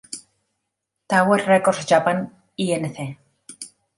Tower 1.07 1.37
Records 1.45 1.85
Japan 1.85 2.25
Inc. 2.57 2.97